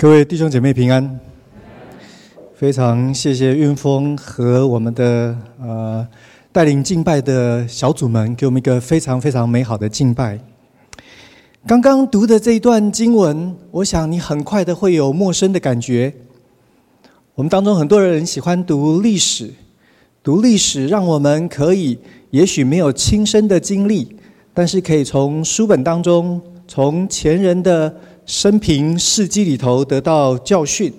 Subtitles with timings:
[0.00, 1.18] 各位弟兄姐妹平安，
[2.54, 6.06] 非常谢谢运峰和我们的呃
[6.52, 10.38] 带领敬拜的小组们，给我们一个非常非常美好的敬拜。
[11.66, 16.14] 刚刚读的这一段经文，我想你很快的会有陌生的感觉。
[17.34, 19.52] 我们当中很多人喜欢读历史，
[20.22, 21.98] 读历史让我们可以
[22.30, 24.16] 也许没有亲身的经历，
[24.54, 27.92] 但是可以从书本当中，从前人的。
[28.28, 30.92] 生平事迹里头得到教训，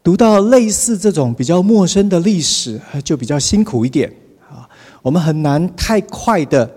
[0.00, 4.08] 读到类似这种比较陌生的历史，就比较辛苦一点
[4.48, 4.62] 啊。
[5.02, 6.70] 我们很难太快的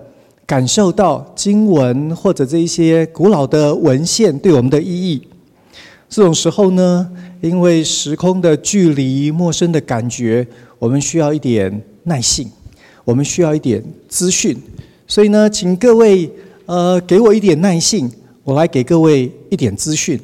[0.48, 5.22] 感受到经文或者这一些古老的文献对我们的意义。
[6.10, 7.08] 这种时候呢，
[7.42, 10.46] 因为时空的距离、陌生的感觉，
[10.80, 12.50] 我们需要一点耐性，
[13.04, 14.60] 我们需要一点资讯。
[15.06, 16.28] 所以呢，请各位
[16.66, 18.12] 呃，给我一点耐性。
[18.46, 20.22] 我来给各位一点资讯。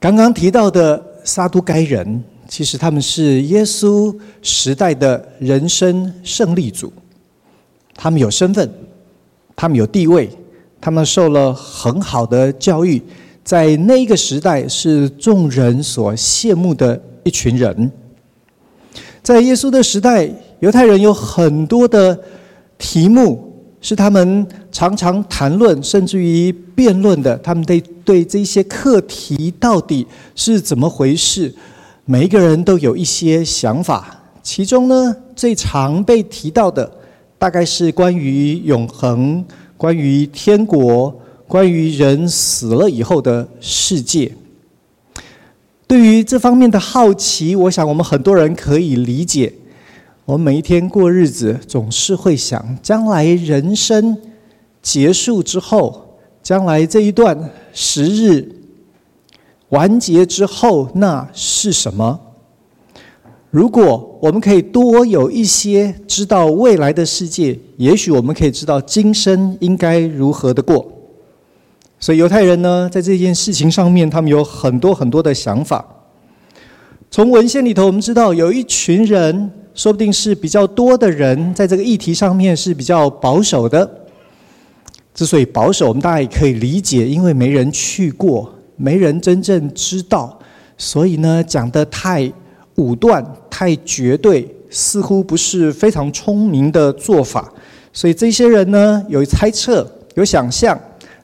[0.00, 6.92] 刚刚提到的撒都该人，其实他们是耶稣时代的人生胜利组。
[7.94, 8.68] 他们有身份，
[9.54, 10.28] 他们有地位，
[10.80, 13.00] 他们受了很好的教育，
[13.44, 17.92] 在那个时代是众人所羡慕的一群人。
[19.22, 20.28] 在耶稣的时代，
[20.58, 22.20] 犹太人有很多的
[22.76, 23.52] 题目。
[23.84, 27.36] 是他们常常谈论，甚至于辩论的。
[27.40, 31.54] 他们对对这些课题到底是怎么回事，
[32.06, 34.18] 每一个人都有一些想法。
[34.42, 36.90] 其中呢，最常被提到的，
[37.38, 39.44] 大概是关于永恒、
[39.76, 41.14] 关于天国、
[41.46, 44.32] 关于人死了以后的世界。
[45.86, 49.52] 对于这方面的好奇，我想我们很多人可以理解。
[50.26, 54.16] 我们每一天过日子，总是会想，将来人生
[54.80, 57.38] 结束之后，将来这一段
[57.74, 58.50] 时日
[59.68, 62.18] 完结之后，那是什么？
[63.50, 70.90] 如果我们可以多有一些知道未来的世界，也许我们可以知道今生应该如何的过。
[72.00, 75.84] 所以犹太人呢，在这件事情上面，他们有很多很多的想法。
[77.10, 79.50] 从文献里头，我们知道有一群人。
[79.74, 83.88] 说不定是比较多的人在这个议题上面是比较保守的。
[85.12, 90.36] 之所以保守，我们大家也可以理解，因为没人去过，没人真正知道，
[90.76, 92.32] 所以呢，讲得太
[92.76, 97.52] 武断、太绝对，似乎不是非常聪明的做法。
[97.92, 100.76] 所以这些人呢，有猜测、有想象，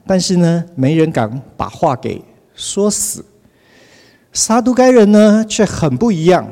[0.07, 2.21] 但是呢，没人敢把话给
[2.55, 3.25] 说死。
[4.31, 6.47] 撒都该人呢，却很不一样。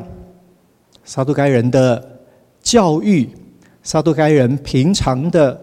[1.09, 2.20] 撒都该人的
[2.62, 3.28] 教育，
[3.81, 5.59] 撒都该人平常的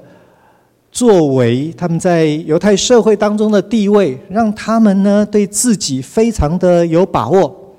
[0.91, 7.77] 作为，他们在犹太社会当中的地位，让他们呢对自己非常的有把握。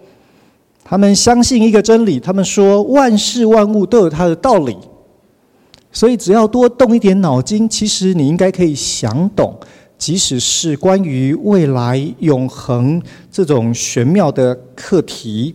[0.81, 4.77] 他们相信一个真理，他们说万事万物都有它的道理，
[5.91, 9.53] 所以只要多动一点脑筋，其实你应该可以想懂，
[9.97, 15.53] 即使是关于未来永恒这种玄妙的课题。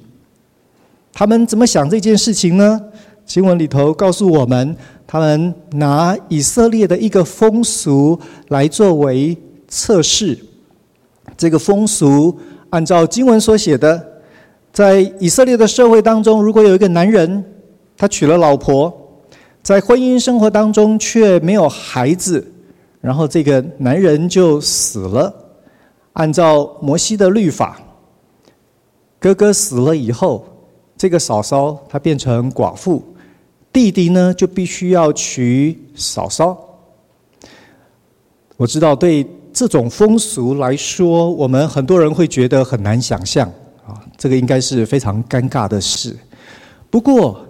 [1.13, 2.81] 他们怎么想这件事情呢？
[3.25, 8.19] 经文里头告诉我们，他们拿以色列的一个风俗
[8.49, 9.37] 来作为
[9.69, 10.39] 测试。
[11.37, 12.37] 这个风俗
[12.71, 14.05] 按照经文所写的，
[14.73, 17.45] 在以色列的社会当中，如果有一个男人，
[17.97, 18.93] 他娶了老婆，
[19.63, 22.45] 在婚姻生活当中却没有孩子，
[23.01, 25.33] 然后这个男人就死了。
[26.15, 27.81] 按照摩西的律法，
[29.21, 30.45] 哥哥死了以后，
[31.03, 33.03] 这个嫂嫂她变成寡妇，
[33.73, 36.57] 弟弟呢就必须要娶嫂嫂。
[38.57, 43.49] 我知道对这种风俗来说，我们很多人会觉得很难想象
[43.85, 46.17] 啊，这个应该是非常尴尬的事。
[46.89, 47.45] 不过，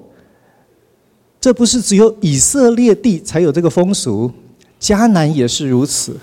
[1.39, 4.33] 这不是只有以色列地才有这个风俗，
[4.81, 6.19] 迦南也是如此。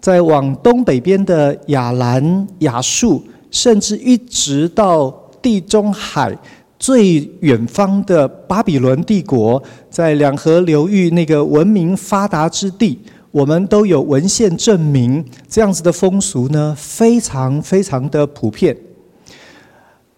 [0.00, 5.14] 在往东北边的亚兰、亚述，甚至一直到。
[5.44, 6.34] 地中海
[6.78, 12.98] 最远方的巴比伦帝国，在两河流域那个文明发达之地，
[13.30, 18.74] 我们都有文献证明，这样子的风俗呢，非常非常的普遍。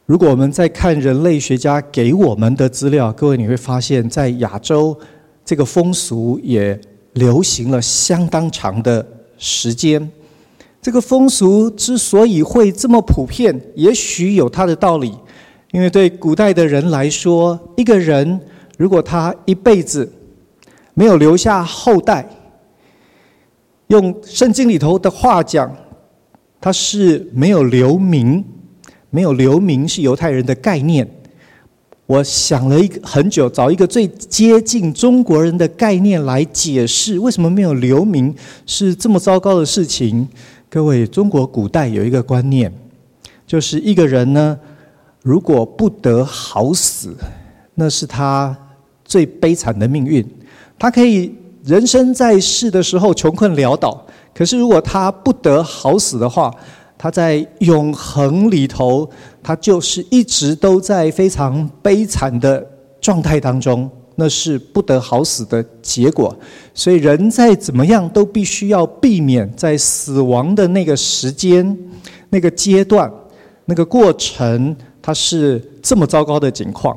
[0.06, 4.96] 如果我们再看人类学家给我们的资料，各位你会发现，在亚洲
[5.44, 6.80] 这个风俗也
[7.14, 9.04] 流行了相当长的
[9.36, 10.08] 时间。
[10.86, 15.12] 这个风俗之所以会这么普遍，也许有它的道理。
[15.72, 18.40] 因为对古代的人来说，一个人
[18.78, 20.08] 如果他一辈子
[20.94, 22.24] 没有留下后代，
[23.88, 25.76] 用圣经里头的话讲，
[26.60, 28.44] 他是没有留名，
[29.10, 31.10] 没有留名是犹太人的概念。
[32.06, 38.32] 我想了一个很久，找一个最接近中国人的概念来解释为什么没有留名
[38.64, 40.28] 是这么糟糕的事情。
[40.68, 42.72] 各位，中国古代有一个观念，
[43.46, 44.58] 就是一个人呢，
[45.22, 47.14] 如果不得好死，
[47.74, 48.54] 那是他
[49.04, 50.26] 最悲惨的命运。
[50.78, 51.32] 他可以
[51.64, 54.04] 人生在世的时候穷困潦倒，
[54.34, 56.52] 可是如果他不得好死的话，
[56.98, 59.08] 他在永恒里头，
[59.42, 62.66] 他就是一直都在非常悲惨的
[63.00, 66.36] 状态当中，那是不得好死的结果。
[66.74, 71.78] 所以人再怎么样都必须要避免在死亡的那个时间、
[72.30, 73.08] 那个阶段、
[73.66, 76.96] 那个过程，它是这么糟糕的境况。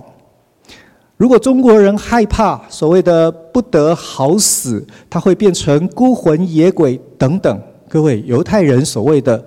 [1.18, 7.62] 如果中国人害怕所谓的不得好死，他会变成孤魂野鬼等等。
[7.88, 9.46] 各位，犹太人所谓的。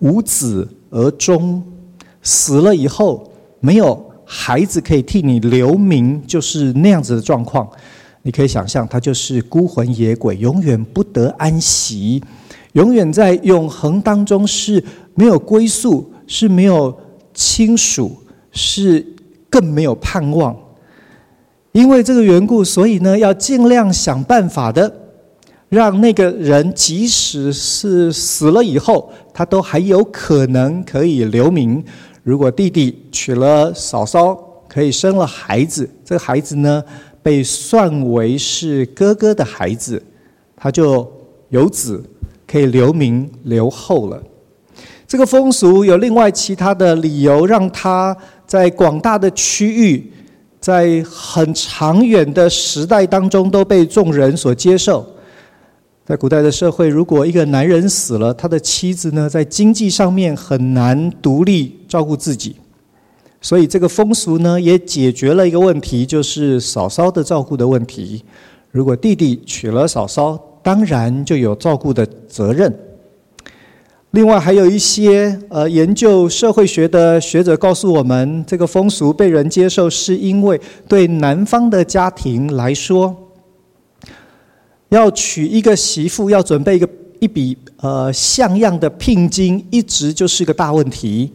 [0.00, 1.62] 无子而终，
[2.20, 7.68] 死了以后没有孩子可以替你留名，就是那样子的状况。
[8.22, 12.22] 你可以想象，他就是孤魂野鬼，永远不得安息，
[12.72, 14.82] 永远在永恒当中是
[15.14, 16.96] 没有归宿，是没有
[17.34, 18.16] 亲属，
[18.50, 19.04] 是
[19.50, 20.56] 更没有盼望。
[21.72, 25.00] 因为这个缘故，所以呢，要尽量想办法的。
[25.70, 31.82] 让那个人即使是死了以后，他都还有可能可以留名。
[32.24, 34.34] 如果弟弟娶了嫂嫂，
[34.66, 36.82] 可以生了孩子，这个孩子呢，
[37.22, 40.02] 被算为是哥哥的孩子，
[40.56, 41.06] 他就
[41.50, 42.02] 有子
[42.46, 44.22] 可以留名留后了。
[45.06, 48.16] 这个风俗有另外其他的理由，让他
[48.46, 50.10] 在广大的区域，
[50.58, 55.06] 在很长远的时代当中都被众人所接受。
[56.06, 62.56] 在古代的社会，如果一个男人死了，他的妻子呢，在经济上面很难独立照顾自己，
[63.40, 68.24] 所以这个风俗呢，也解决了一个问题，就是嫂嫂的照顾的问题。
[68.72, 72.76] 如果弟弟娶了嫂嫂，当然就有照顾的责任。
[74.10, 83.14] 另外，还有一些呃研究社会学的学者告诉我们，这个风俗被人接受，是因为对男方的家庭来说。
[84.88, 86.88] 要娶一个媳妇，要准备一个
[87.20, 91.30] 一笔呃像样的聘金，一直就是个大问题。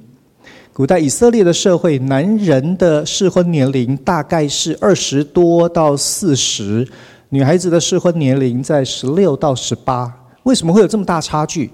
[0.71, 6.87] 古代以色列的社会，男人的适婚年龄大概是二十多到四十，
[7.29, 10.13] 女孩子的适婚年龄在十六到十八。
[10.43, 11.69] 为什么会有这么大差距？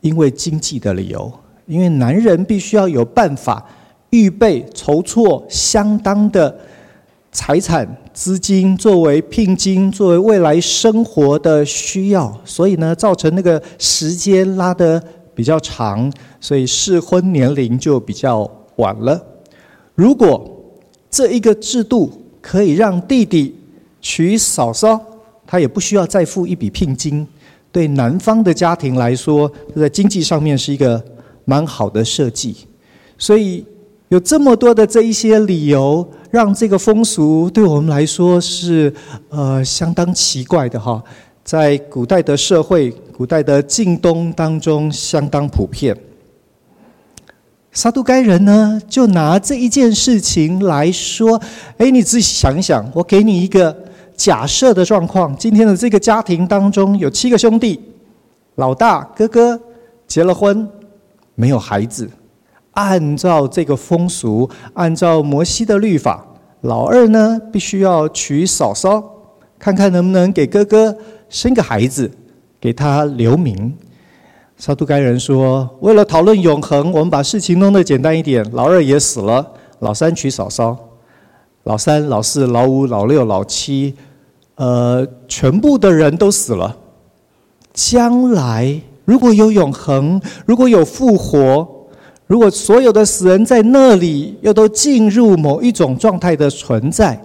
[0.00, 1.32] 因为经济的理由，
[1.66, 3.64] 因为男人必须要有办法
[4.10, 6.54] 预备筹措相当的。
[7.36, 15.02] 财产资金作为聘金，作为未来生活的需要，所以呢，造成那个时间拉得
[15.34, 19.20] 比较长，所以适婚年龄就比较晚了。
[19.94, 20.50] 如果
[21.10, 22.10] 这一个制度
[22.40, 23.54] 可以让弟弟
[24.00, 25.00] 娶嫂嫂，
[25.46, 27.26] 他也不需要再付一笔聘金，
[27.70, 31.02] 对男方的家庭来说，在经济上面是一个
[31.44, 32.56] 蛮好的设计，
[33.18, 33.64] 所以。
[34.08, 38.92] 有这么多的这一些理由，让这个风俗对我们来说是
[39.30, 41.02] 呃相当奇怪的哈，
[41.44, 45.94] 在古代的社会、古代的近东当中相当普遍。
[47.70, 51.40] 撒都该人呢，就拿这一件事情来说，
[51.76, 53.76] 哎，你自己想一想，我给你一个
[54.16, 57.80] 假设的状况：今天的这个家庭当中有七个兄弟，
[58.54, 59.60] 老大哥哥
[60.06, 60.66] 结了婚，
[61.34, 62.08] 没有孩子。
[62.70, 66.24] 按照这个风俗，按照摩西的律法，
[66.62, 69.02] 老二呢必须要娶嫂嫂，
[69.64, 70.94] 看看能不能给哥哥
[71.30, 72.10] 生个孩子，
[72.60, 73.74] 给他留名。
[74.58, 78.44] 沙都该人说，为了讨论永恒，我们把事情弄得简单一点。
[78.52, 80.76] 老二也死了，老三娶嫂嫂，
[81.62, 83.94] 老三、老四、老五、老六、老七，
[84.56, 86.76] 呃，全部的人都死了。
[87.72, 91.66] 将来如果有永恒，如果有复活。
[92.26, 97.18] 如果所有的死人在那里又都进入某一种状态的存在，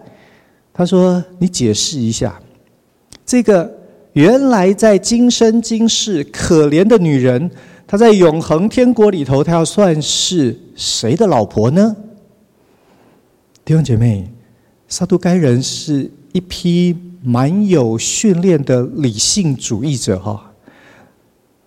[0.80, 2.42] 他说：“你解释一下，
[3.26, 3.70] 这个
[4.14, 7.52] 原来在今生今世可怜的女人，
[7.86, 11.94] 她在永恒天国里头，她要算是谁的老婆呢？”
[13.66, 14.32] 弟兄姐妹，
[14.88, 20.50] 撒都该人是一批蛮有训练的理性主义者哈，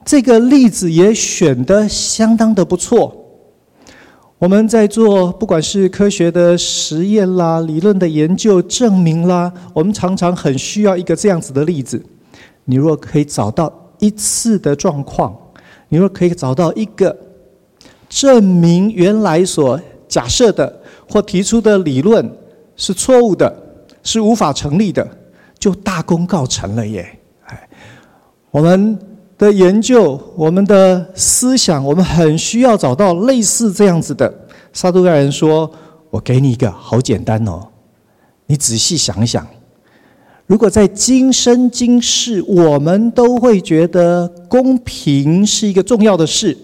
[0.07, 3.22] 这个例子也选得相当的不错。
[4.43, 12.05] 我们在做不管是科学的实验啦、理论的研究证明啦，我们常常很需要一个这样子的例子。
[12.65, 15.33] 你若可以找到一次的状况，
[15.91, 17.17] 你若可以找到一个
[18.09, 22.29] 证明原来所假设的或提出的理论
[22.75, 23.57] 是错误的，
[24.03, 25.09] 是无法成立的，
[25.57, 27.17] 就大功告成了耶！
[27.45, 27.69] 哎，
[28.51, 28.99] 我们
[29.39, 34.33] 的研究，我们的思想，我们很需要找到类似这样子的。
[34.73, 35.71] 撒都该人说
[36.11, 37.69] ：“我给你一个，好简单哦，
[38.47, 39.47] 你仔细想一想。”
[40.47, 46.57] 如果在今生今世，我们都会觉得公平是一个重要的事，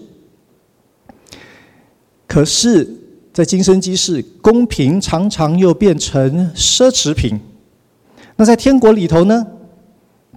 [2.27, 2.87] 可是，
[3.33, 7.39] 在今生今世，公平常常又变成奢侈品。
[8.35, 9.45] 那在天国里头呢？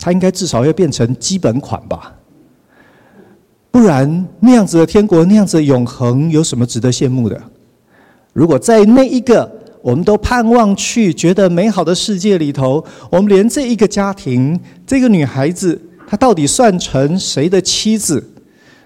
[0.01, 2.15] 它应该至少要变成基本款吧？
[3.73, 7.43] 不然，那样子的天国，那样子的永恒，有什么值得羡慕的？
[8.33, 9.61] 如果在那一个。
[9.83, 15.76] 我们都盼望去觉得美好的世界里头，我们连这一个家庭，这个女孩子，
[16.07, 18.25] 她到底算成谁的妻子？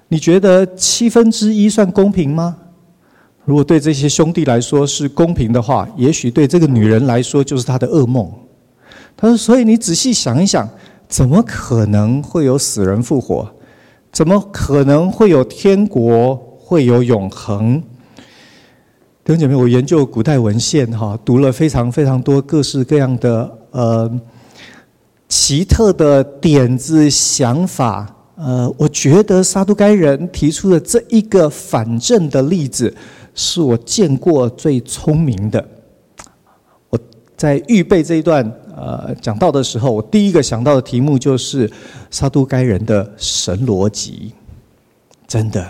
[0.09, 2.57] 你觉得七分之一算公平吗？
[3.45, 8.33] 如果对这些兄弟来说是公平的话，也许对这个女人来说就是她的噩梦。
[9.15, 10.67] 他说：“所以你仔细想一想，
[11.07, 13.47] 怎么可能会有死人复活？
[14.17, 16.35] 怎么可能会有天国？
[16.59, 17.79] 会有永恒？”
[19.23, 24.11] 弟兄姐妹，我研究古代文献，哈，读了非常非常多各式各样的呃
[25.29, 32.97] 奇特的点子想法，呃，我觉得撒都该人提出的这一个反证的例子，
[33.35, 35.63] 是我见过最聪明的。
[36.89, 36.99] 我
[37.37, 41.69] 在预备这一段呃讲到的时候，我第一个想到的题目就是
[42.11, 44.33] 撒都该人的神逻辑，
[45.27, 45.67] 真的。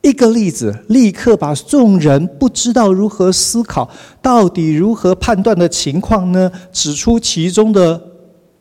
[0.00, 3.90] 一个例子，立刻把众人不知道如何思考、
[4.22, 8.00] 到底如何判断的情况呢，指出其中的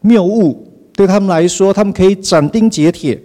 [0.02, 0.68] 谬误。
[0.94, 3.24] 对他们来说，他们可以斩钉截铁，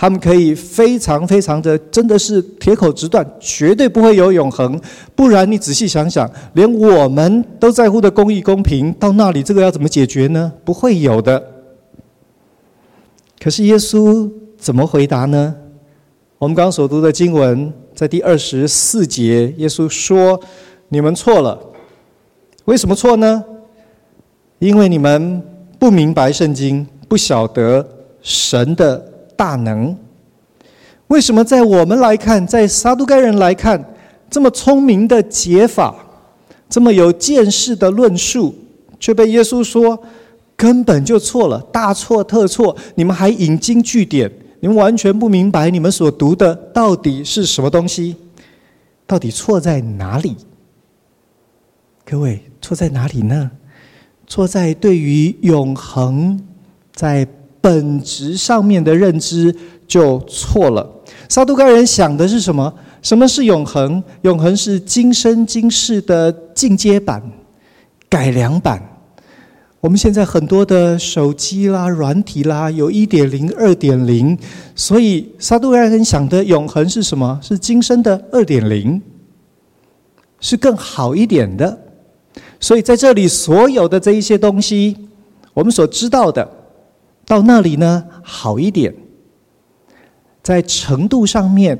[0.00, 4.80] 他们可以非常非常的，真的是铁口直断，绝对不会有永恒。
[5.16, 10.52] 不然，你仔细想想，连我们都在乎的公义公平，到那里这个要怎么解决呢？
[10.64, 11.42] 不会有的。
[13.40, 15.52] 可是耶稣怎么回答呢？
[16.38, 20.40] 我们刚刚所读的经文，在第二十四节，耶稣说
[20.90, 21.58] ：“你们错了，
[22.66, 23.44] 为什么错呢？
[24.60, 25.42] 因为你们
[25.76, 27.84] 不明白圣经，不晓得
[28.22, 29.04] 神的
[29.38, 29.96] 大能。
[31.06, 33.94] 为什么在我们来看，在撒都该人来看，
[34.28, 35.94] 这么聪明的解法，
[36.68, 38.54] 这么有见识的论述，
[39.00, 39.98] 却被耶稣说
[40.56, 42.76] 根本就错了，大错特错？
[42.96, 44.30] 你们还引经据典。”
[44.60, 48.16] 你们完全不明白，你们所读的到底是什么东西？
[49.06, 50.34] 到底错在哪里？
[52.04, 53.52] 各位，错在哪里呢？
[54.26, 56.44] 错在对于永恒
[56.92, 57.24] 在
[57.60, 59.54] 本质上面的认知
[59.86, 60.88] 就错了。
[61.28, 62.72] 撒都该人想的是什么？
[63.00, 64.02] 什么是永恒？
[64.22, 67.22] 永恒是今生今世的进阶版、
[68.08, 68.82] 改良版。
[69.80, 74.36] 我们现在很多的手机啦、软体啦，有一点零、二点零，
[74.74, 77.38] 所以撒都该人想的永恒是什么？
[77.40, 79.00] 是今生的二点零，
[80.40, 81.78] 是更好一点的。
[82.58, 84.96] 所以在这里所有的这一些东西，
[85.54, 86.48] 我们所知道的，
[87.28, 88.92] 到那里呢好一点，
[90.42, 91.78] 在程度上面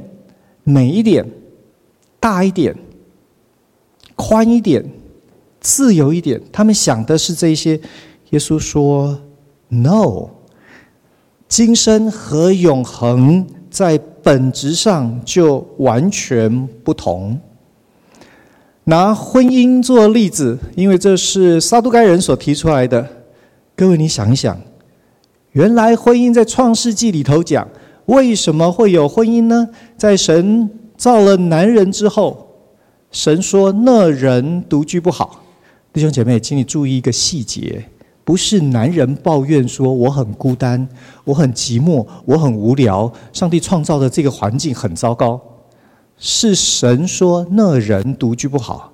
[0.62, 1.28] 美一点、
[2.20, 2.76] 大一点、
[4.14, 4.88] 宽一点。
[5.60, 7.78] 自由一点，他们想的是这些。
[8.30, 9.20] 耶稣说
[9.66, 10.30] ：“No，
[11.48, 17.40] 今生和永恒在本质上就完全不同。
[18.84, 23.04] 拿婚姻做例子，因为这是撒都该人所提出来的。
[23.74, 24.56] 各位，你想一想，
[25.58, 27.66] 原来婚姻在创世纪里头讲，
[28.06, 29.68] 为什么会有婚姻呢？
[29.96, 32.46] 在神造了男人之后，
[33.10, 35.42] 神说那人独居不好。”
[35.92, 37.84] 弟兄姐妹，请你注意一个细节：
[38.22, 40.88] 不是男人抱怨说我很孤单、
[41.24, 45.40] 我很寂寞、我很无聊，上帝创造的这个环境很糟糕。
[46.18, 48.92] 是神说那人独居不好。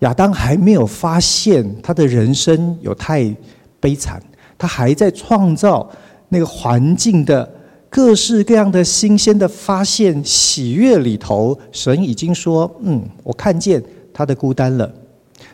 [0.00, 3.34] 亚当还没有发现他的人生有太
[3.80, 4.22] 悲惨，
[4.58, 5.88] 他还在创造
[6.28, 7.48] 那个环境的
[7.88, 14.92] 各式各样的新鲜的发现喜悦里头，神已经说：“嗯，我看见他的孤单了。”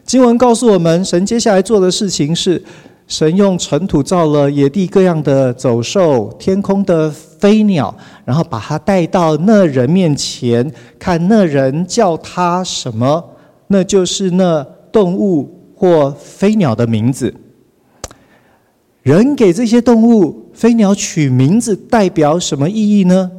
[0.03, 2.63] 经文告诉我们，神接下来做的事情是，
[3.07, 7.95] 神用尘土造了野地各样的走兽、天空的飞鸟，
[8.25, 10.69] 然后把它带到那人面前，
[10.99, 13.23] 看那人叫他什么，
[13.69, 17.33] 那就是那动物或飞鸟的名字。
[19.05, 23.31] 人给这些动物、飞鸟取名字，代表什么意义呢？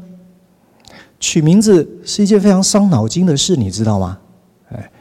[1.19, 4.19] 取名字是一件非常伤脑筋的事，你知道吗？
[4.69, 4.91] 哎，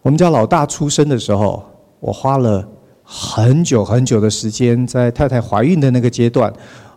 [0.00, 1.62] 我们家老大出生的时候，
[2.00, 2.66] 我花了
[3.04, 6.50] 很久很久的时间，在太太怀孕的那个阶段，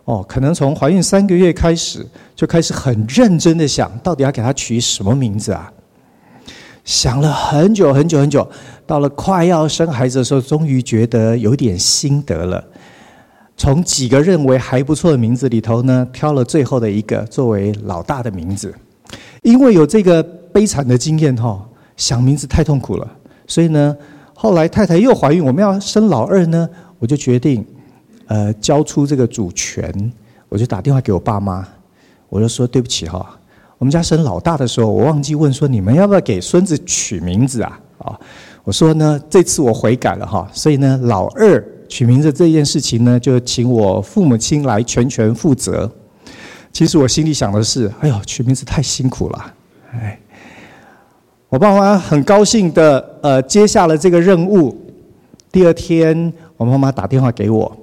[0.06, 5.70] 哦，可能从怀孕三个月开始，就开始很认真的想，到底要给他取什么名字啊？
[6.86, 8.48] 想了很久很久很久，
[8.86, 12.64] 到了快要生孩子的时候，终于觉得有点心得了。
[13.56, 18.72] 从几个认为还不错的名字里头呢，挑了最后的一个作为老大的名字。
[19.42, 21.60] 因为有这个悲惨的经验哈，
[21.96, 23.10] 想名字太痛苦了，
[23.48, 23.96] 所以呢，
[24.34, 26.68] 后来太太又怀孕，我们要生老二呢，
[27.00, 27.66] 我就决定，
[28.26, 30.12] 呃，交出这个主权，
[30.48, 31.66] 我就打电话给我爸妈，
[32.28, 33.36] 我就说对不起哈。
[33.78, 37.78] 我们家生老大的时候，我忘记问说，你们要不要给孙子取名字啊？
[37.98, 38.18] 啊，
[38.64, 45.90] 我说呢，这次我悔改了哈，所以呢，老二取名字这件事情呢，就请我父母亲来全权负责。
[46.72, 49.54] 其实我心里想的是，哎呦，取名字太辛苦了，
[49.92, 50.18] 哎，
[51.50, 54.74] 我爸妈很高兴的呃接下了这个任务。
[55.52, 57.76] 第二天，我妈妈打电话给我，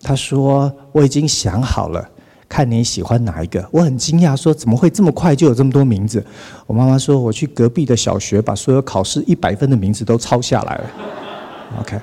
[0.00, 2.08] 她说我已经想好了。
[2.54, 3.68] 看你喜欢哪一个？
[3.72, 6.24] 我很惊讶，说怎么会这么快就有这么多名字？
[6.68, 10.84] 我妈妈说，我去隔壁的小学，把所有考试一百分的名字都抄下来了。
[11.80, 12.00] OK，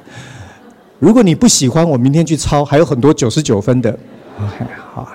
[1.00, 3.98] 如果你不喜欢，我明天去抄，还有很多九十九分的。
[4.38, 5.08] OK，好。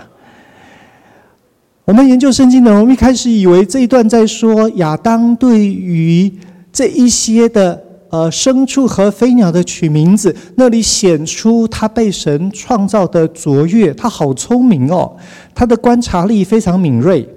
[1.85, 6.33] 我们研究圣经的，我们一开始以为这一段在说亚当对于
[6.73, 7.85] 这一些的。
[8.09, 13.93] 呃，牲畜和飞鸟的取名字，那里显出他被神创造的卓越。
[13.95, 15.17] 他好聪明哦，
[15.53, 17.29] 他的观察力非常敏锐，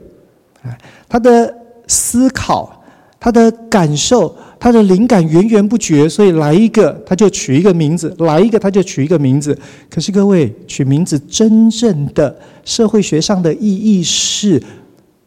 [1.10, 1.52] 他的
[1.88, 2.84] 思考、
[3.20, 6.08] 他的感受、他的灵感源源不绝。
[6.08, 9.58] 所以来一个他就取一个名字，来一个他就取一个名字。
[9.90, 14.62] 可是各位，取名字真正的社会学上的意义是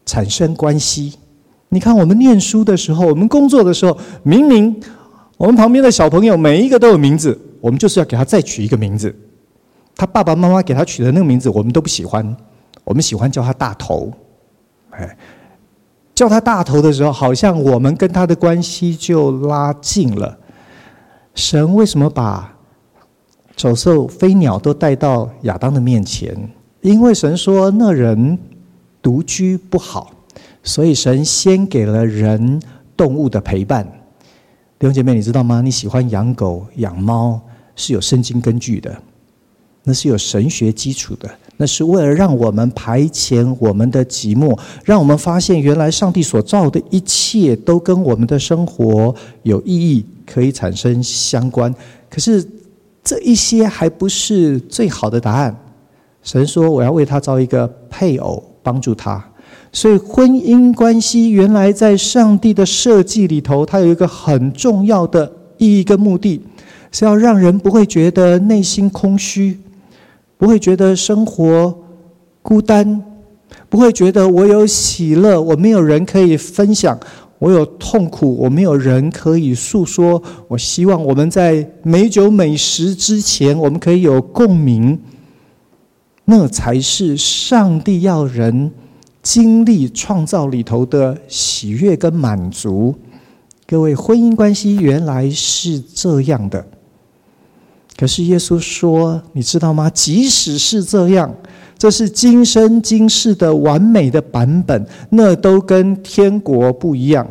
[0.05, 1.15] 产生关系。
[1.67, 4.73] 你看，我们念书的时候，我们工作的时候，明明。
[5.37, 9.13] 我们旁边的小朋友每一个都有名字，我们就是要给他再取一个名字。
[9.95, 12.35] 他爸爸妈妈给他取的那个名字，我们都不喜欢，
[12.83, 14.11] 我们喜欢叫他大头。
[14.91, 15.17] 哎，
[16.15, 20.37] 叫他大头的时候，好像我们跟他的关系就拉近了。
[21.35, 22.55] 神为什么把
[23.55, 26.35] 走兽、飞鸟都带到亚当的面前？
[26.81, 28.37] 因为神说那人
[29.01, 30.11] 独居不好，
[30.63, 32.61] 所以神先给了人
[32.97, 33.87] 动物的陪伴。
[34.83, 35.61] 弟兄姐妹，你知道吗？
[35.61, 37.39] 你喜欢养狗、养猫
[37.73, 38.93] 是有圣经根据的，
[39.85, 51.73] 那是有神学基础的，那是为了让我们排遣我们的寂寞，让我们发现原来上帝所造的一切都跟我们的生活有意义，可以产生相关。
[52.09, 52.45] 可是
[53.01, 55.57] 这一些还不是最好的答案。
[56.23, 59.23] 神说：“我要为他造一个配偶，帮助他。”
[59.75, 66.39] 所以，婚姻关系原来在上帝的设计里头，它有一个很重要的意义跟目的，
[66.91, 69.59] 是要让人不会觉得内心空虚，
[70.37, 71.75] 不会觉得生活
[72.43, 73.03] 孤单，
[73.67, 76.95] 不会觉得我有喜乐，我没有人可以分享；
[77.39, 80.21] 我有痛苦，我没有人可以诉说。
[80.47, 84.99] 我希望我们在美酒美食之前，我们可以有共鸣，
[86.25, 88.71] 那才是上帝要人。
[89.23, 92.93] 经历创造里头的喜悦跟满足，
[93.65, 96.63] 各位，婚姻关系原来是这样的。
[97.95, 99.89] 可是耶稣说：“你知道吗？
[99.89, 101.33] 即使是这样，
[101.77, 107.25] 这是今生今世的完美的版本，那都跟天国不一样。”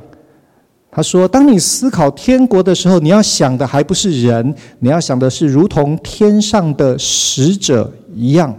[0.91, 8.55] 他说：“当你思考天国的时候，你要想的还不是人，你要想的是如同天上的使者一样。”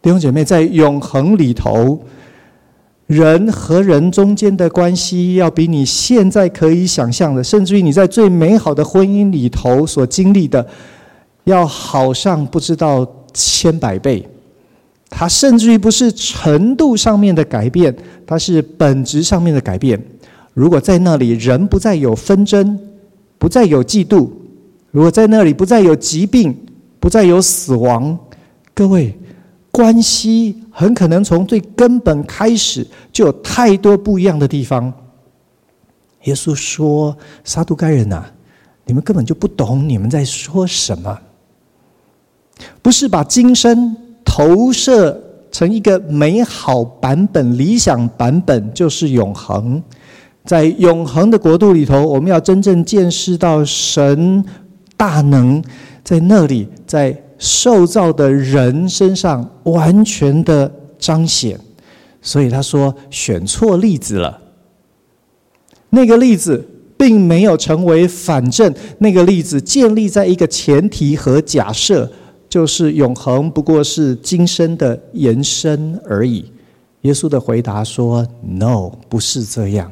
[0.00, 2.00] 弟兄姐妹，在永恒里头。
[3.08, 10.64] 人和人中间的关系，要比你现在可以想象的，甚至于你在最美好的婚姻里头所经历的，
[11.44, 14.28] 要好上不知道千百倍。
[15.08, 19.98] 它甚至于不是程度上面的改变，它是本质上面的改变。
[20.52, 22.78] 如果在那里人不再有纷争，
[23.38, 24.28] 不再有嫉妒；
[24.90, 26.54] 如果在那里不再有疾病，
[27.00, 28.18] 不再有死亡，
[28.74, 29.16] 各位。
[29.70, 34.92] 关系很可能从最根本开始就有太多不一样的地方。
[36.22, 38.24] 耶稣说：“撒都该人呐，
[38.84, 41.18] 你们根本就不懂你们在说什么。
[42.80, 49.82] 不是把今生投射成一个美好版本、理想版本，就是永恒。
[50.44, 54.44] 在永恒的国度里头，我们要真正见识到神
[54.96, 55.60] 大能，
[56.04, 61.58] 在那里，在。”受造的人身上完全的彰显。
[62.20, 64.38] 所以他说选错例子了。
[65.90, 66.62] 那个例子
[66.96, 72.10] 并没有成为反证，那个例子建立在一个前提和假设，
[72.48, 76.44] 就是永恒不过是今生的延伸而已。
[77.02, 79.90] 耶稣的回答说：“No，不是这样。”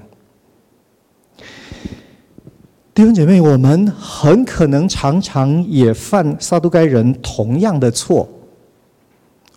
[2.96, 8.26] 弟兄姐妹，我们很可能常常也犯撒都该人同样的错。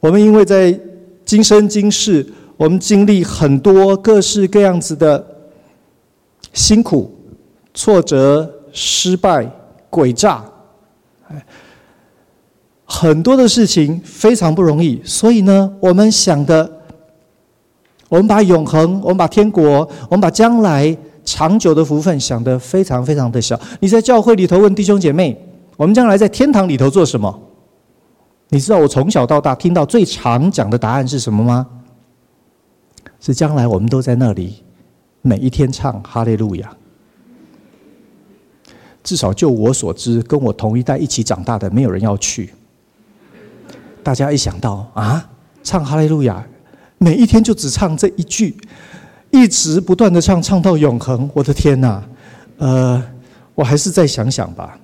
[0.02, 0.78] 我们因为在
[1.24, 5.26] 今生今世，我们经历很多各式各样子的
[6.52, 7.10] 辛苦、
[7.74, 9.50] 挫折、失败、
[9.90, 10.44] 诡诈，
[12.84, 15.02] 很多的事情非常不容易。
[15.06, 16.70] 所以呢，我们想的。
[18.10, 23.60] 我们把永恒，我们把天国，我们把将来长久的福分想得非常非常的小。
[23.80, 25.38] 你在教会里头问弟兄姐妹，
[25.78, 27.42] 我们将来在天堂里头做什么？
[28.50, 31.68] 你知道我从小到大听到最常讲的答案是什么吗？
[33.20, 34.64] 是将来我们都在那里，
[35.22, 36.72] 每一天唱哈利路亚。
[39.04, 42.54] 至少就我所知，跟我同一代一起长大的，没有人要去。
[44.02, 45.30] 大家一想到啊，
[45.64, 46.46] 唱哈利路亚。
[47.02, 48.58] 每一天就只唱这一句，
[49.32, 51.30] 一直不断的唱，唱到永恒。
[51.34, 52.04] 我的天哪！
[52.58, 53.04] 呃，
[53.56, 54.78] 我还是再想想吧。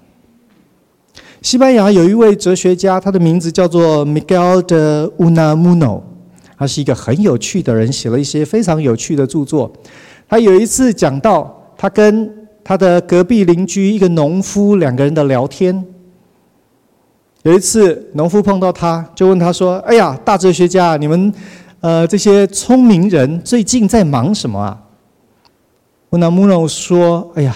[1.42, 6.02] 西班牙有一位哲学家，他的名字叫做 Miguel de Unamuno，
[6.58, 9.72] 他是一个很有趣的人，写了一些非常有趣的著作。
[10.28, 12.32] 他有一次讲到，他跟
[12.64, 15.86] 他的隔壁邻居一个农夫两个人的聊天。
[17.44, 21.34] 有一次，农夫碰到他，就问他说：“哎呀，大哲学家，你们？”
[21.86, 24.76] 呃，这些聪明人最近在忙什么啊？
[26.10, 27.56] 乌纳穆诺说：“哎呀，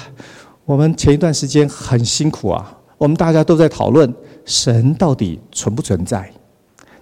[0.66, 4.14] 我们前一段时间很辛苦啊，我们大家都在讨论
[4.46, 6.32] 神到底存不存在。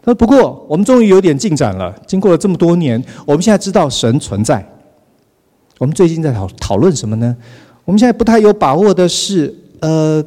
[0.05, 4.65] 那不过我们终于有点进展了，经过了这么多年，我们现在知道神存在。
[5.79, 7.35] 我们最近在讨讨论什么呢？
[7.83, 10.23] 我们现在不太有把握的是，呃，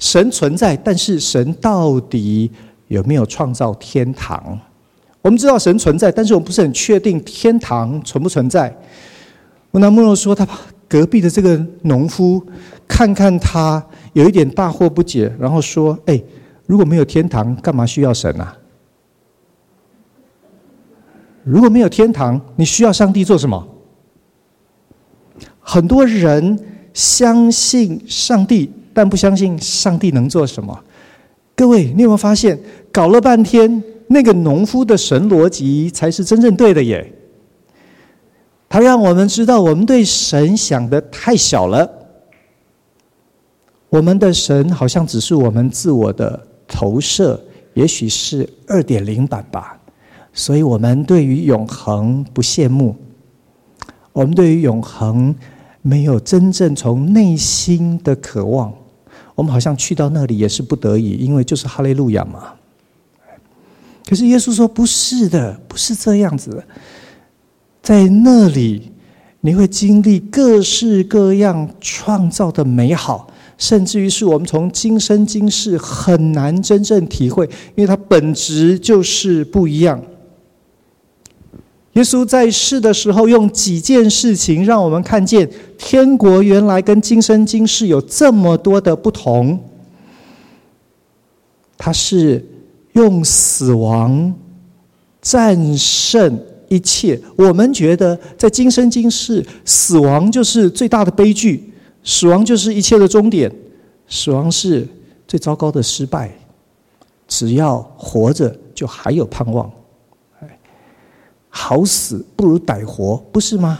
[0.00, 2.50] 神存在，但是神到底
[2.88, 4.58] 有没有创造天堂？”
[5.22, 8.74] 我们知道神存在，但是我们不是很确定天堂存不存在。
[9.72, 10.48] 乌纳穆诺说，他
[10.88, 12.42] 隔壁的这个农夫
[12.88, 16.20] 看看他，有一点大惑不解，然后说：“哎，
[16.66, 18.56] 如果没有天堂，干嘛需要神啊？
[21.44, 23.68] 如果没有天堂，你需要上帝做什么？”
[25.60, 26.58] 很多人
[26.92, 30.76] 相信上帝，但不相信上帝能做什么。
[31.54, 32.58] 各位，你有没有发现，
[32.90, 33.82] 搞了半天？
[34.12, 37.12] 那个农夫的神逻辑才是真正对的耶！
[38.68, 41.88] 他让我们知道，我们对神想的太小了。
[43.88, 47.40] 我们的神好像只是我们自我的投射，
[47.74, 49.80] 也许是二点零版吧。
[50.32, 52.96] 所以，我们对于永恒不羡慕，
[54.12, 55.32] 我们对于永恒
[55.82, 58.72] 没有真正从内心的渴望。
[59.36, 62.54] 我们好像去到那里也是不得已，因为就是哈利路亚嘛。
[64.10, 66.64] 可是耶稣说：“不是的，不是这样子的。
[67.80, 68.90] 在那里，
[69.42, 77.46] 你会经历各式各样创造的美好，甚至于是我们从今生今世很难真正体会，
[77.76, 80.02] 因为它本质就是不一样。”
[81.94, 89.60] 耶稣在世的时候，用几件事情让我们看见天国原来跟今生今世有这么多的不同。
[91.78, 92.44] 他是。
[93.00, 94.34] 用死亡
[95.22, 97.18] 战胜一切。
[97.36, 101.72] 我们觉得，在今生今世，死亡就是最大的悲剧，
[102.04, 103.50] 死亡就是一切的终点，
[104.06, 104.86] 死亡是
[105.26, 106.30] 最糟糕的失败。
[107.26, 109.70] 只要活着，就还有盼望。
[111.48, 113.78] 好死不如歹活，不是吗？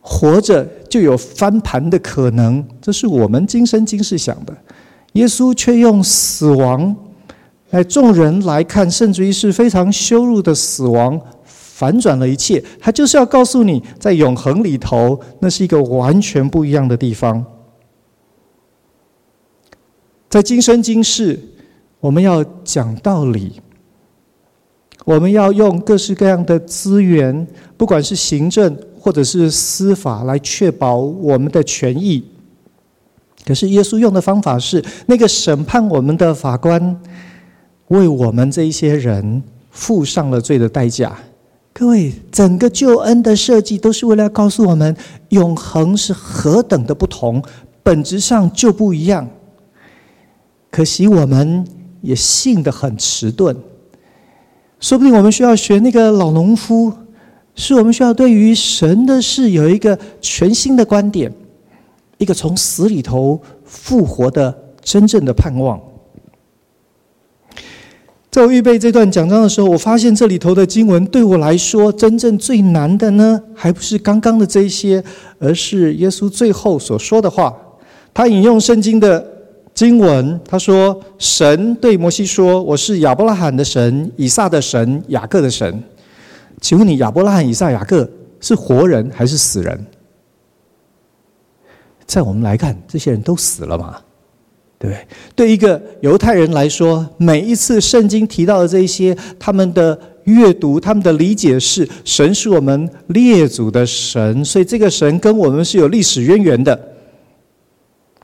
[0.00, 4.54] 活着就有翻盘的可能，这是我们今生今世想的。
[5.12, 6.94] 耶稣却用死亡。
[7.72, 12.62] 在众人来看，甚至于是非常羞辱的死亡，反转了一切。
[12.78, 17.42] 他就是要告诉你，在永恒里头，那是一个完全不一样的地方。
[20.28, 21.40] 在今生今世，
[21.98, 23.62] 我们要讲道理，
[25.06, 27.46] 我们要用各式各样的资源，
[27.78, 32.22] 不管是行政或者是司法，来确保我们的权益。
[33.46, 37.00] 可是耶稣用的方法是，那个审判我们的法官。
[37.92, 41.14] 为我们这一些人付上了罪的代价。
[41.74, 44.96] 各位，整个救恩的设计都是为了要告诉我们，
[45.28, 47.42] 永恒是何等的不同，
[47.82, 49.28] 本质上就不一样。
[50.70, 51.66] 可惜我们
[52.00, 53.54] 也信得很迟钝。
[54.80, 56.90] 说不定我们需要学那个老农夫，
[57.54, 61.30] 是我们需要对于神的事有一个全新的观点，
[62.16, 65.78] 一个从死里头复活的真正的盼望。
[68.32, 75.04] 在我预备这段讲章的时候，我发现这里头的经文对我来说，真正最难的呢，还不是刚刚的这些，
[75.38, 77.54] 而是耶稣最后所说的话。
[78.14, 79.22] 他引用圣经的
[79.74, 85.82] 经文，他说：“神对摩西说，我是亚伯拉罕的神，以撒的神，雅各的神。
[86.58, 88.08] 请问你，亚伯拉罕、以撒、雅各
[88.40, 89.86] 是活人还是死人？
[92.06, 94.00] 在我们来看，这些人都死了嘛？”
[94.88, 95.52] 对对？
[95.52, 106.78] 一个犹太人来说，每一次圣经提到的这些，他们的阅读、他们的理解是：神是我们列祖的神，所以这个神跟我们是有历史渊源的。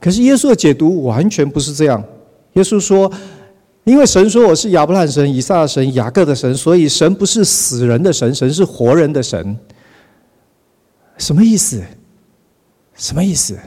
[0.01, 2.03] 可是耶稣的解读完全不是这样。
[2.53, 3.11] 耶稣说
[3.85, 9.57] ：“因为神说我是亚伯拉罕神、以撒的神、雅各的神，所以神不是死人的神，神是活人的神。”
[11.17, 11.81] 什么意思？
[12.95, 13.57] 什么意思？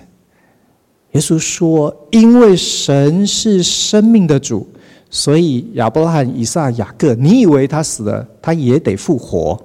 [1.12, 4.66] 耶稣说：“因为神是生命的主，
[5.11, 9.61] 所以亚伯拉罕、以撒、雅各，你以为他死了，他也得复活，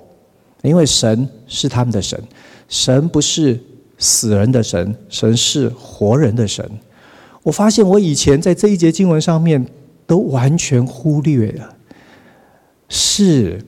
[0.62, 2.22] 因为神是他们的神。
[2.68, 3.58] 神不是
[3.98, 6.70] 死人的神，神是活人的神。”
[7.44, 9.66] 我发现我以前在这一节经文上面
[10.06, 11.74] 都完全忽略了，
[12.90, 13.64] 是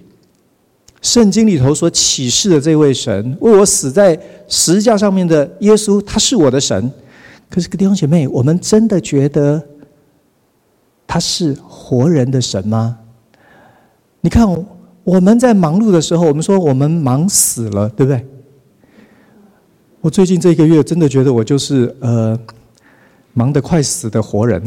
[1.02, 6.92] 圣经里头所启示的这位神，为我死在十字架上面的耶稣，他是我的神。
[7.50, 9.62] 可是，弟兄姐妹，我们真的觉得
[11.08, 13.00] 他是活人的神吗？
[14.22, 14.48] 你看，
[15.04, 18.24] 我们在忙碌的时候，我们说我们忙死了，对不对？
[20.02, 22.40] 我最近这个月真的觉得我就是呃，
[23.34, 24.64] 忙得快死的活人。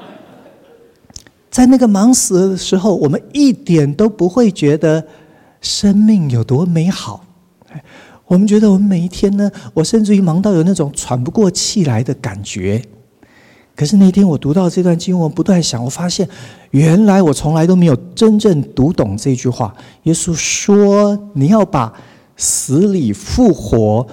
[1.50, 5.04] 在那个忙死的时候，我们一点都不会觉得
[5.60, 7.24] 生命有多美好。
[8.26, 12.82] 我们觉得我们每一天呢，我甚至于忙到有那种喘不过气来的感觉。
[13.76, 16.28] 可是那天我读到这段经文，不断想，我发现
[16.70, 19.72] 原来我从来都没有真正读懂这句话。
[20.04, 21.92] 耶稣说：“你要把
[22.36, 24.06] 死里复活，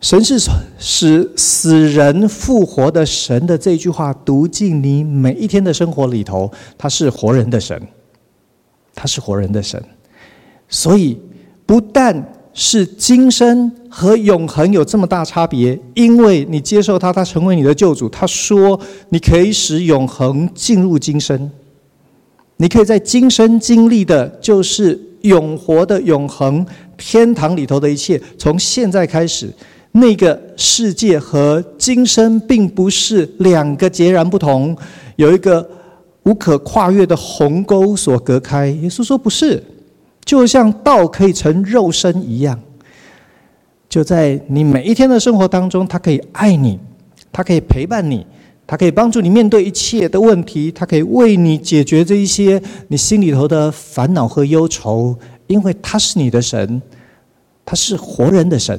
[0.00, 0.38] 神是
[0.78, 6.50] 使死人复活的神的这句话读进你每一天的生活里头。
[6.76, 7.80] 他是活人的神，
[8.94, 9.82] 他是活人的神，
[10.68, 11.18] 所以
[11.64, 12.22] 不但。”
[12.54, 18.08] 是今生和永恒有这么大差别，因为你接受他，他成为你的救主。
[18.08, 21.50] 他说，你可以使永恒进入今生，
[22.58, 26.64] 你可以在今生经历的，就是永活的永恒
[26.98, 28.20] 天堂里头的一切。
[28.36, 29.50] 从现在开始，
[29.92, 34.76] 那个世界和今生并不是两个截然不同，
[35.16, 35.66] 有一个
[36.24, 38.66] 无可跨越的鸿沟所隔开。
[38.68, 39.62] 耶稣说，不是。
[40.24, 42.58] 就像道可以成肉身一样，
[43.88, 46.78] 就在你每一天的生活当中，他可以爱你，
[47.32, 48.26] 他可以陪伴你，
[48.66, 55.14] 他可以帮助你面对一切的问题，他可以为你解决这一些你心里头的烦恼和忧愁，
[55.48, 56.80] 因为他是你的神，
[57.64, 58.78] 他是活人的神。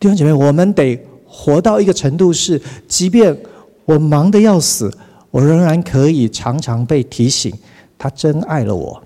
[0.00, 3.36] 弟兄姐妹，我们得活到一个程度是，即便
[3.84, 4.90] 我忙得要死，
[5.30, 7.52] 我仍然可以常常被提醒，
[7.98, 9.02] 他真爱了我。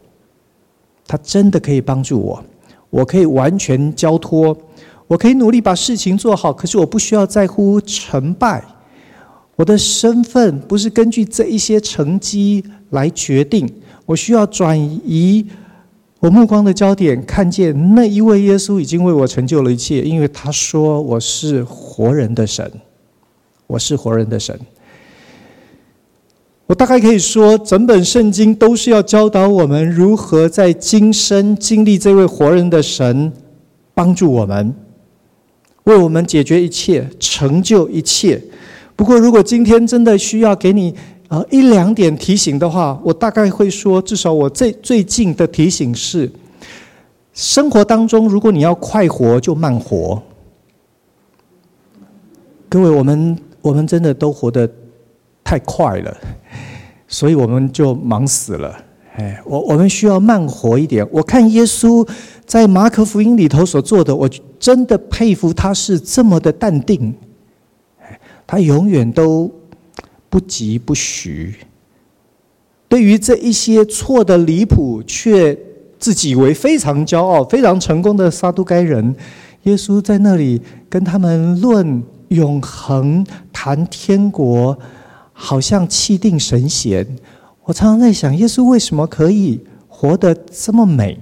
[1.06, 2.44] 他真的可以帮助我，
[2.90, 4.56] 我可以完全交托，
[5.06, 6.52] 我可以努力把事情做好。
[6.52, 8.64] 可是我不需要在乎成败，
[9.56, 13.68] 我的身份不是根据这一些成绩来决定。
[14.06, 15.46] 我需要转移
[16.18, 22.70] 我目光的焦点，看见那一位耶稣已经为我成就了一切，因为他说我是活人的神，
[23.66, 24.58] 我是活人的神。
[26.72, 33.30] 我大概可以说，整本圣经都是要教导我们如何在今生经历这位活人的神，
[33.92, 34.74] 帮助我们，
[35.84, 38.42] 为我们解决一切，成就一切。
[38.96, 40.94] 不过，如果今天真的需要给你
[41.28, 46.32] 啊一两点提醒的话，我大概会说，至少我最最近的提醒是：
[47.34, 50.22] 生活当中，如果你要快活，就慢活。
[52.70, 54.66] 各位，我们我们真的都活得
[55.52, 56.16] 太快了。
[57.06, 58.74] 所以我们就忙死了。
[59.16, 61.06] 哎，我我们需要慢活一点。
[61.10, 62.08] 我看耶稣
[62.46, 64.26] 在马可福音里头所做的，我
[64.58, 67.14] 真的佩服他是这么的淡定。
[68.46, 69.52] 他永远都
[70.30, 71.54] 不疾不徐。
[72.88, 75.54] 对于这一些错的离谱却
[75.98, 79.14] 自己以为非常骄傲、非常成功的撒都该人，
[79.64, 84.78] 耶稣在那里跟他们论永恒、谈天国。
[85.44, 87.04] 好像气定神闲。
[87.64, 91.18] 我常常在想，耶稣为什么可以活得这么美？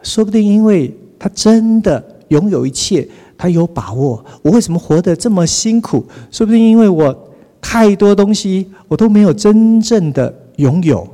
[0.00, 4.24] 说不定因为他真的拥有一切，他有把握。
[4.42, 6.06] 我为什么活得这么辛苦？
[6.30, 7.28] 说不定因为我
[7.60, 11.04] 太多东西我都没有真正的拥有。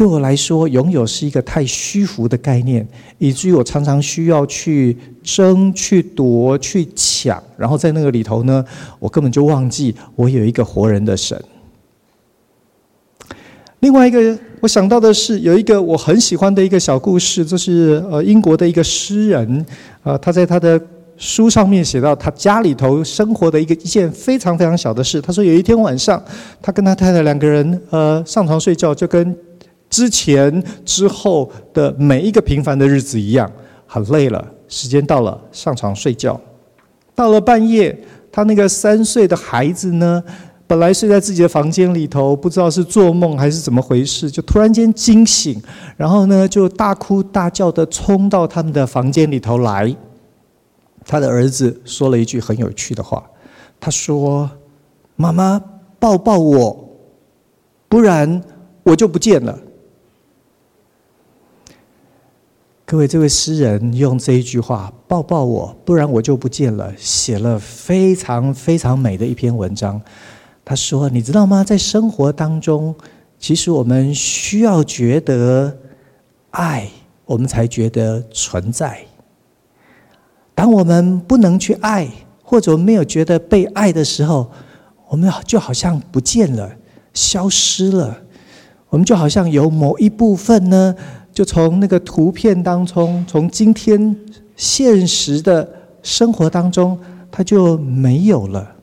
[0.00, 8.64] 对我来说，拥有是一个太虚浮的概念，以至于我常常需要去争、去夺、去抢，然后在那个里头呢，
[8.98, 11.38] 我根本就忘记我有一个活人的神。
[13.80, 19.66] 另外一个，我想到的是有一个我很喜欢的一个小故事，这是呃英国的一个诗人，
[20.02, 20.80] 呃他在他的
[21.18, 25.20] 书上面写到他家里头生活的一个一件非常非常小的事。
[25.20, 26.24] 他说有一天晚上，
[26.62, 29.36] 他跟他太太两个人呃上床睡觉，就跟
[29.90, 33.50] 之前之后的每一个平凡的日子一样，
[33.86, 36.40] 很累了，时间到了，上床睡觉。
[37.14, 37.98] 到了半夜，
[38.32, 40.22] 他那个三岁的孩子呢，
[40.66, 45.60] 本来睡在自己的房间里头，不知道是做梦还是怎么回事，就突然间惊醒，
[45.96, 49.94] 然后呢，就大哭大叫的冲到他们的房间里头来。
[51.04, 53.24] 他的儿子说了一句很有趣的话，
[53.80, 54.48] 他说
[55.16, 55.60] ：“妈妈，
[55.98, 56.88] 抱抱我，
[57.88, 58.40] 不然
[58.84, 59.58] 我就不见了。”
[62.90, 70.02] 各位，这位诗人用这一句话“抱抱我，不然我就不见了”，写了非常非常美的一篇文章。
[70.64, 71.62] 他说：“你知道吗？
[71.62, 72.92] 在生活当中，
[73.38, 75.72] 其实我们需要觉得
[76.50, 76.90] 爱，
[77.26, 78.98] 我们才觉得存在。
[80.52, 82.08] 当我们不能去爱，
[82.42, 84.50] 或者没有觉得被爱的时候，
[85.06, 86.68] 我们就好像不见了，
[87.14, 88.18] 消失了。
[88.88, 90.92] 我们就好像有某一部分呢。”
[91.32, 94.14] 就从那个图片当中，从今天
[94.56, 95.66] 现实的
[96.02, 96.98] 生活当中，
[97.30, 98.74] 他就没有了。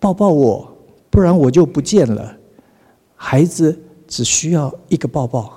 [0.00, 0.68] 抱抱我，
[1.10, 2.34] 不然我就不见了。
[3.14, 5.56] 孩子只需要一个抱抱。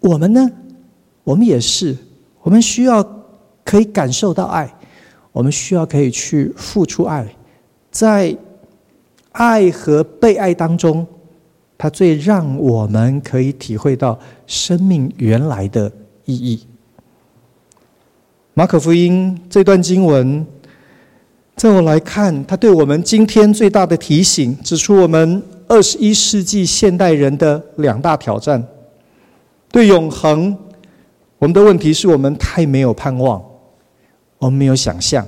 [0.00, 0.50] 我们呢？
[1.22, 1.96] 我们也是，
[2.42, 3.06] 我们需要
[3.64, 4.74] 可以感受到爱，
[5.30, 7.36] 我们需要可以去付出爱，
[7.90, 8.36] 在
[9.32, 11.06] 爱和被爱当中。
[11.78, 15.90] 它最让我们可以体会到生命原来的
[16.24, 16.66] 意义。
[18.52, 20.44] 马可福音这段经文，
[21.54, 28.66] 在我来看，它对我们今天最大的提醒，指出我们二十一世纪现代人的两大挑战。
[29.70, 30.58] 对永恒，
[31.38, 33.40] 我们的问题是我们太没有盼望，
[34.38, 35.24] 我们没有想象；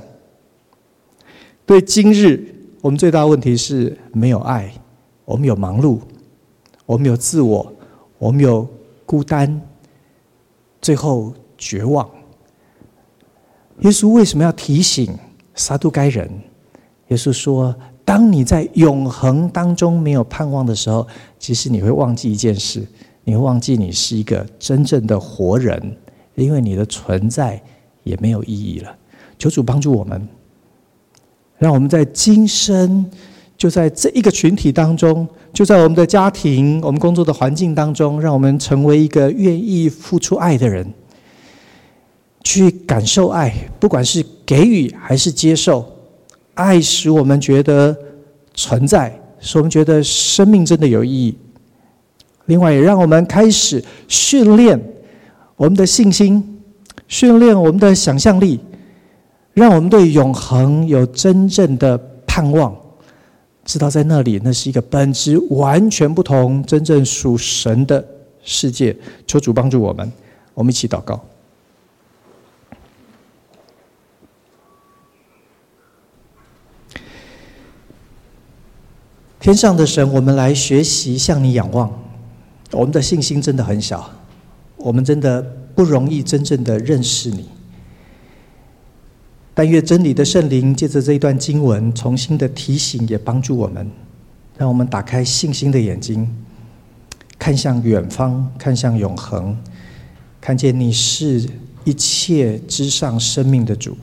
[1.64, 2.42] 对今日，
[2.80, 4.72] 我们最大问题是没有爱，
[5.24, 6.00] 我们有忙碌。
[6.90, 7.72] 我们有自我，
[8.18, 8.66] 我们有
[9.06, 9.62] 孤单，
[10.82, 12.10] 最后绝望。
[13.82, 15.16] 耶稣为什么要提醒
[15.54, 16.28] 撒都该人？
[17.06, 17.72] 耶稣说
[18.04, 21.06] ：“当你在永恒当中没有盼望的时候，
[21.38, 22.84] 其实你会忘记一件事，
[23.22, 25.96] 你会忘记你是一个真正的活人，
[26.34, 27.62] 因为你的存在
[28.02, 28.92] 也没有意义了。”
[29.38, 30.28] 求主帮助我们，
[31.56, 33.08] 让我们在今生。
[33.60, 40.90] 就在这一个群体当中，就在我们的家庭、我们工作的环境当中，让我们成为一个愿意付出爱的人，
[42.42, 45.84] 去感受爱，不管是给予还是接受，
[46.54, 47.94] 爱使我们觉得
[48.54, 51.36] 存在，使我们觉得生命真的有意义。
[52.46, 54.80] 另外，也让我们开始训练
[55.56, 56.62] 我们的信心，
[57.08, 58.58] 训练我们的想象力，
[59.52, 62.74] 让我们对永恒有真正的盼望。
[63.70, 68.04] 知道在那里，那是一个本质完全不同、真正属神的
[68.42, 68.96] 世界。
[69.28, 70.12] 求主帮助我们，
[70.54, 71.24] 我们一起祷告。
[79.38, 81.96] 天上的神，我们来学习向你仰望。
[82.72, 84.10] 我们的信心真的很小，
[84.78, 85.40] 我们真的
[85.76, 87.48] 不容易真正的认识你。
[89.62, 93.86] 但愿真理的圣灵借着这一段经文，重新的提醒，也帮助我们，
[94.56, 96.26] 让我们打开信心的眼睛，
[97.38, 99.54] 看向远方，看向永恒，
[100.40, 101.46] 看见你是
[101.84, 103.94] 一切之上生命的主，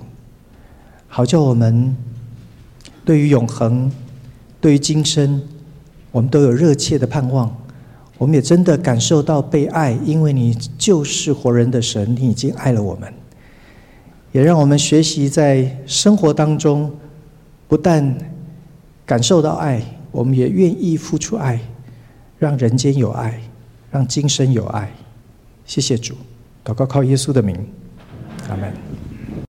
[1.08, 1.97] 好叫我们
[3.03, 3.91] 对于永恒，
[4.62, 5.41] 对于今生，
[6.12, 7.51] 我们都有热切的盼望。
[8.20, 13.12] 我们也真的感受到被爱，因为你就是活人的神，你已经爱了我们。
[14.38, 16.95] 也让我们学习在生活当中，
[17.67, 18.15] 不但
[19.03, 19.81] 感受到爱，
[20.11, 21.59] 我们也愿意付出爱，
[22.38, 23.41] 让人间有爱，
[23.89, 24.91] 让今生有爱。
[25.65, 26.13] 谢谢主，
[26.63, 27.57] 祷告靠耶稣的名，
[28.47, 29.07] 阿门。